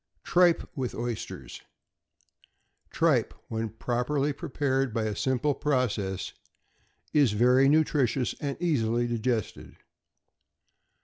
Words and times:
=Tripe 0.23 0.67
with 0.75 0.95
Oysters.= 0.95 1.61
Tripe, 2.89 3.35
when 3.49 3.69
properly 3.69 4.33
prepared 4.33 4.95
by 4.95 5.03
a 5.03 5.15
simple 5.15 5.53
process, 5.53 6.33
is 7.13 7.33
very 7.33 7.69
nutritious 7.69 8.33
and 8.39 8.59
easily 8.59 9.05
digested. 9.05 9.75